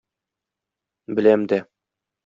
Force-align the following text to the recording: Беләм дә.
Беләм 1.19 1.47
дә. 1.55 1.65